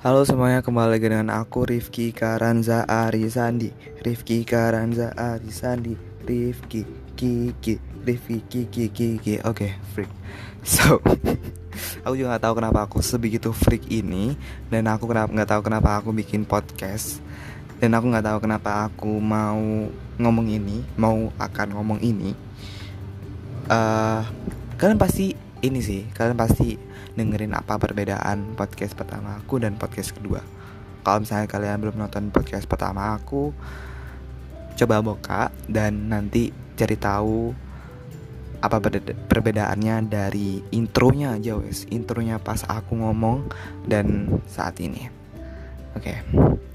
[0.00, 3.68] Halo semuanya kembali lagi dengan aku Rifki Karanza Arisandi
[4.00, 5.92] Rifki Karanza Arisandi
[6.24, 7.76] Rifki Kiki
[8.08, 10.08] Rifki Kiki Kiki Oke okay, freak.
[10.64, 11.04] So
[12.08, 14.40] Aku juga gak tahu kenapa aku sebegitu freak ini
[14.72, 17.20] Dan aku kenapa nggak tahu kenapa aku bikin podcast
[17.76, 19.60] Dan aku nggak tahu kenapa aku mau
[20.16, 22.32] ngomong ini Mau akan ngomong ini.
[23.68, 24.24] Uh,
[24.80, 26.88] Kalian pasti ini sih Kalian pasti
[27.20, 30.40] dengerin apa perbedaan podcast pertama aku dan podcast kedua.
[31.04, 33.52] Kalau misalnya kalian belum nonton podcast pertama aku,
[34.80, 37.52] coba buka dan nanti cari tahu
[38.60, 38.76] apa
[39.28, 43.48] perbedaannya dari intronya aja wes intronya pas aku ngomong
[43.88, 45.08] dan saat ini
[45.96, 46.20] oke okay.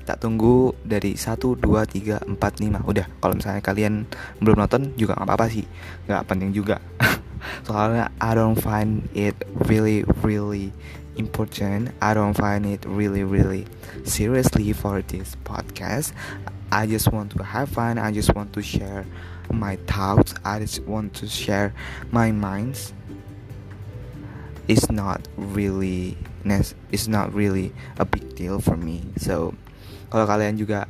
[0.01, 4.09] tak tunggu dari 1, 2, 3, 4, 5 udah kalau misalnya kalian
[4.41, 5.65] belum nonton juga nggak apa-apa sih
[6.09, 6.81] nggak penting juga
[7.63, 9.35] soalnya I don't find it
[9.67, 10.73] really really
[11.17, 11.91] important.
[12.01, 13.65] I don't find it really really
[14.03, 16.11] seriously for this podcast.
[16.71, 17.97] I just want to have fun.
[17.97, 19.05] I just want to share
[19.51, 20.33] my thoughts.
[20.43, 21.73] I just want to share
[22.11, 22.93] my minds.
[24.67, 29.01] It's not really it's not really a big deal for me.
[29.17, 29.53] So
[30.13, 30.85] kalau kalian juga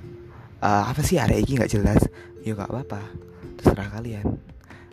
[0.60, 2.02] uh, apa sih hari ini nggak jelas?
[2.44, 3.02] Ya nggak apa-apa.
[3.60, 4.40] Terserah kalian.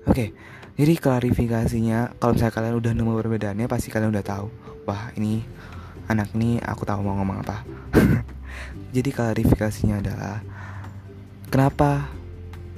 [0.06, 0.12] Oke.
[0.12, 0.28] okay.
[0.72, 4.46] Jadi klarifikasinya kalau misalnya kalian udah nemu perbedaannya pasti kalian udah tahu.
[4.88, 5.44] Wah, ini
[6.08, 7.62] anak ini aku tahu mau ngomong apa.
[8.96, 10.40] Jadi klarifikasinya adalah
[11.52, 12.08] kenapa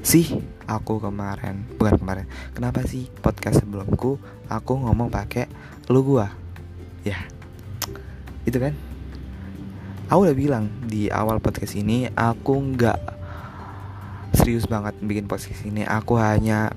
[0.05, 0.37] sih
[0.69, 4.21] aku kemarin bukan kemarin kenapa sih podcast sebelumku
[4.53, 5.49] aku ngomong pakai
[5.89, 6.29] lu gua
[7.01, 7.17] ya
[8.45, 8.77] itu kan
[10.13, 13.01] aku udah bilang di awal podcast ini aku nggak
[14.37, 16.69] serius banget bikin podcast ini aku hanya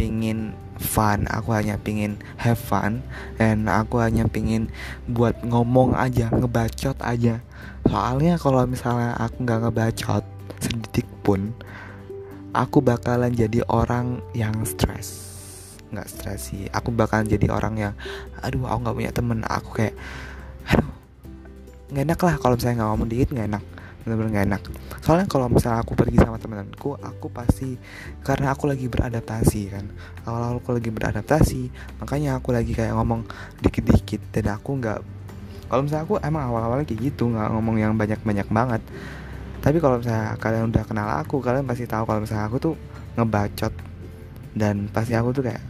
[0.00, 3.04] pingin fun aku hanya pingin have fun
[3.36, 4.72] dan aku hanya pingin
[5.04, 7.44] buat ngomong aja ngebacot aja.
[7.84, 10.24] Soalnya kalau misalnya aku nggak ngebacot
[10.56, 11.52] sedikit pun
[12.56, 15.36] aku bakalan jadi orang yang stres.
[15.92, 17.94] Nggak stres sih aku bakalan jadi orang yang
[18.40, 19.38] aduh aku nggak punya temen.
[19.44, 19.92] Aku kayak
[20.64, 20.88] aduh
[21.92, 23.64] nggak enak lah kalau misalnya nggak ngomong dikit nggak enak
[24.04, 24.62] benar-benar gak enak.
[25.04, 27.76] Soalnya kalau misalnya aku pergi sama teman-temanku aku pasti
[28.24, 29.84] karena aku lagi beradaptasi kan.
[30.24, 31.62] Awal-awal aku lagi beradaptasi
[32.00, 33.28] makanya aku lagi kayak ngomong
[33.60, 35.00] dikit-dikit dan aku nggak
[35.70, 38.82] kalau misalnya aku emang awal-awalnya kayak gitu nggak ngomong yang banyak-banyak banget.
[39.60, 42.74] Tapi kalau misalnya kalian udah kenal aku kalian pasti tahu kalau misalnya aku tuh
[43.14, 43.72] ngebacot.
[44.50, 45.62] Dan pasti aku tuh kayak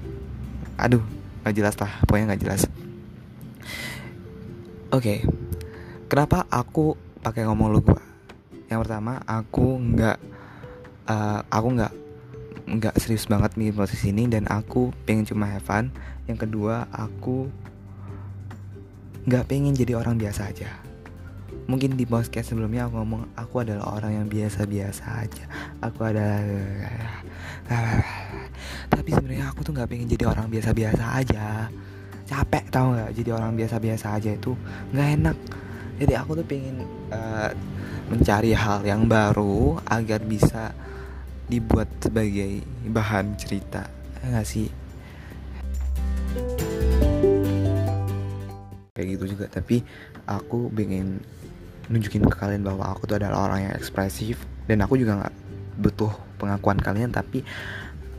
[0.80, 1.04] aduh
[1.44, 2.62] nggak jelas lah pokoknya nggak jelas.
[4.90, 5.18] Oke okay.
[6.08, 8.09] kenapa aku pakai ngomong lu gua
[8.70, 10.18] yang pertama aku nggak
[11.10, 11.92] uh, aku nggak
[12.70, 15.90] nggak serius banget nih posisi ini dan aku pengen cuma have fun.
[16.30, 17.50] Yang kedua aku
[19.26, 20.70] nggak pengen jadi orang biasa aja.
[21.66, 25.44] Mungkin di podcast sebelumnya aku ngomong aku adalah orang yang biasa-biasa aja.
[25.82, 26.38] Aku adalah
[28.86, 31.66] tapi sebenarnya aku tuh nggak pengen jadi orang biasa-biasa aja.
[32.22, 33.10] Capek tau nggak?
[33.18, 34.54] Jadi orang biasa-biasa aja itu
[34.94, 35.36] nggak enak.
[35.98, 37.50] Jadi aku tuh pengen uh,
[38.10, 40.74] mencari hal yang baru agar bisa
[41.46, 43.86] dibuat sebagai bahan cerita
[44.20, 44.66] ya gak sih?
[48.90, 49.86] Kayak gitu juga tapi
[50.26, 51.22] aku pengen
[51.90, 55.34] nunjukin ke kalian bahwa aku tuh adalah orang yang ekspresif dan aku juga nggak
[55.82, 57.42] butuh pengakuan kalian tapi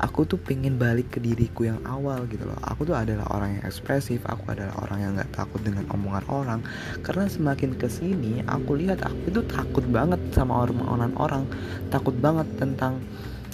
[0.01, 2.57] aku tuh pengen balik ke diriku yang awal gitu loh.
[2.65, 6.59] Aku tuh adalah orang yang ekspresif aku adalah orang yang nggak takut dengan omongan orang.
[7.05, 11.45] Karena semakin ke sini aku lihat aku itu takut banget sama omongan orang.
[11.93, 12.97] Takut banget tentang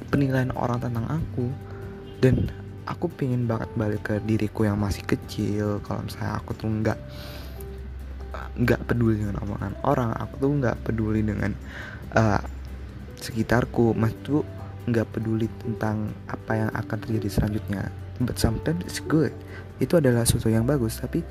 [0.07, 1.51] penilaian orang tentang aku.
[2.23, 2.47] Dan
[2.87, 5.83] aku pengen banget balik ke diriku yang masih kecil.
[5.83, 6.99] Kalau misalnya aku tuh nggak
[8.57, 11.51] nggak peduli dengan omongan orang aku tuh nggak peduli dengan
[12.15, 12.39] uh,
[13.19, 13.91] sekitarku.
[13.91, 14.56] Maksudku
[14.87, 17.91] nggak peduli tentang apa yang akan terjadi selanjutnya.
[18.23, 19.35] But sometimes it's good.
[19.77, 21.21] Itu adalah sesuatu yang bagus tapi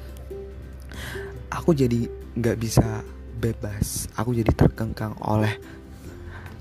[1.50, 2.06] aku jadi
[2.36, 3.02] nggak bisa
[3.40, 4.12] bebas.
[4.20, 5.56] Aku jadi terkengkang oleh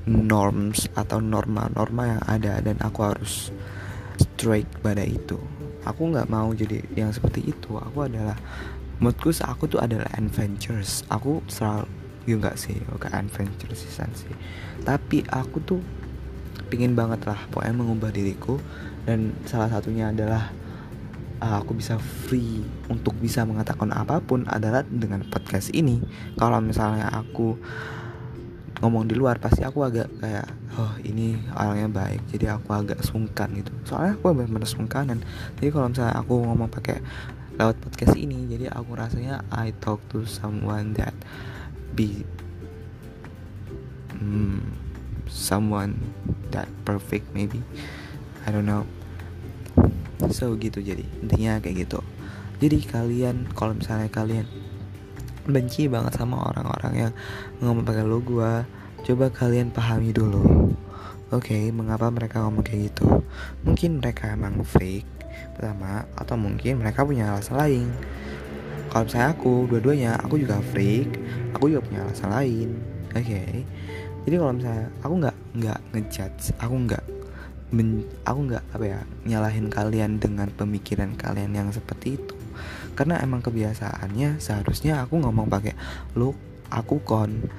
[0.08, 3.52] norms atau norma-norma yang ada dan aku harus
[4.18, 5.38] straight pada itu.
[5.86, 7.78] Aku nggak mau jadi yang seperti itu.
[7.78, 8.40] Aku adalah
[9.04, 11.84] menurutku aku tuh adalah adventures aku selalu
[12.26, 14.34] ya enggak sih oke adventure sih.
[14.82, 15.82] Tapi aku tuh
[16.68, 18.60] pingin banget lah pokoknya mengubah diriku.
[19.06, 20.50] Dan salah satunya adalah
[21.42, 26.02] uh, aku bisa free untuk bisa mengatakan apa pun adalah dengan podcast ini.
[26.36, 27.58] Kalau misalnya aku
[28.84, 33.56] ngomong di luar pasti aku agak kayak oh ini orangnya baik jadi aku agak sungkan
[33.56, 33.72] gitu.
[33.88, 35.24] Soalnya aku benar-benar sungkanan
[35.62, 37.00] jadi kalau misalnya aku ngomong pakai
[37.56, 41.16] lewat podcast ini jadi aku rasanya I talk to someone that
[41.96, 42.28] be
[44.12, 44.60] hmm,
[45.30, 45.98] someone
[46.52, 47.62] that perfect maybe.
[48.46, 48.86] I don't know.
[50.32, 51.04] So gitu jadi.
[51.22, 52.00] Intinya kayak gitu.
[52.62, 54.48] Jadi kalian kalau misalnya kalian
[55.46, 57.14] benci banget sama orang-orang yang
[57.62, 58.66] ngomong pakai lo gua
[59.06, 60.74] coba kalian pahami dulu.
[61.34, 63.22] Oke okay, mengapa mereka ngomong kayak gitu?
[63.68, 65.10] Mungkin mereka emang fake
[65.58, 67.88] pertama atau mungkin mereka punya alasan lain.
[68.90, 71.12] Kalau misalnya aku dua-duanya aku juga freak
[71.54, 72.70] aku juga punya alasan lain.
[73.12, 73.22] Oke.
[73.22, 73.52] okay?
[74.26, 77.04] Jadi kalau misalnya aku nggak nggak ngejudge aku nggak
[78.26, 82.36] aku nggak apa ya nyalahin kalian dengan pemikiran kalian yang seperti itu.
[82.96, 85.76] Karena emang kebiasaannya seharusnya aku ngomong pakai
[86.16, 86.32] lu
[86.72, 87.50] aku kon.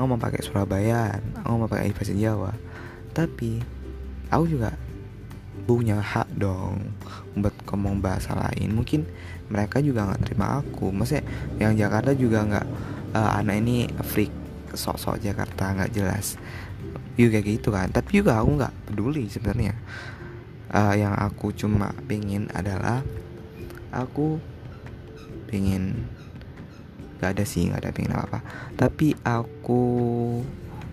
[0.00, 2.56] Ngomong pakai Surabaya ngomong pakai bahasa Jawa.
[3.12, 3.60] Tapi
[4.32, 4.72] aku juga
[5.68, 6.96] punya hak dong
[7.36, 8.72] buat ngomong bahasa lain.
[8.72, 9.04] Mungkin
[9.52, 10.88] mereka juga nggak terima aku.
[10.88, 11.26] Maksudnya
[11.60, 12.66] yang Jakarta juga nggak
[13.12, 14.39] uh, anak ini freak
[14.74, 16.38] sok-sok Jakarta nggak jelas.
[17.14, 17.90] Juga gitu kan.
[17.90, 19.74] Tapi juga aku nggak peduli sebenarnya.
[20.70, 23.02] Uh, yang aku cuma pengen adalah
[23.90, 24.38] aku
[25.50, 26.06] pengen
[27.20, 28.40] gak ada sih gak ada pengen apa apa
[28.80, 29.82] tapi aku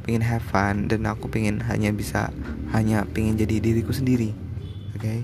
[0.04, 2.36] pengen have fun dan aku pengen hanya bisa
[2.76, 4.36] hanya pengen jadi diriku sendiri
[4.92, 5.00] oke?
[5.00, 5.24] Okay?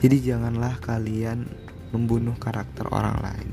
[0.00, 1.44] jadi janganlah kalian
[1.92, 3.50] membunuh karakter orang lain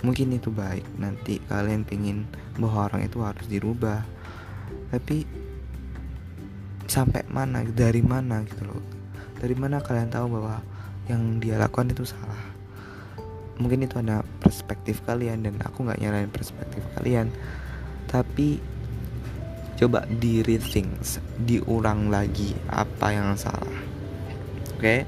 [0.00, 0.84] mungkin itu baik.
[1.00, 2.28] Nanti kalian pengen
[2.58, 4.02] bahwa orang itu harus dirubah.
[4.92, 5.24] Tapi
[6.86, 8.82] sampai mana dari mana gitu loh.
[9.36, 10.64] Dari mana kalian tahu bahwa
[11.06, 12.40] yang dia lakukan itu salah?
[13.56, 17.32] Mungkin itu ada perspektif kalian dan aku nggak nyalain perspektif kalian.
[18.08, 18.60] Tapi
[19.76, 20.88] coba di rethink
[21.44, 23.80] diulang lagi apa yang salah.
[24.76, 24.80] Oke?
[24.80, 25.00] Okay?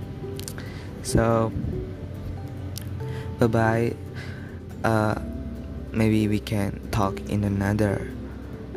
[1.09, 1.49] so
[3.41, 3.97] bye bye
[4.85, 5.21] uh,
[5.93, 8.11] maybe we can talk in another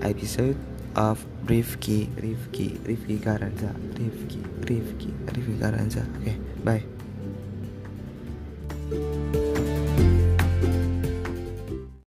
[0.02, 0.58] episode
[0.96, 6.84] of Rifki Rifki Rifki Karanza Rifki Rifki Rifki Karanza okay, bye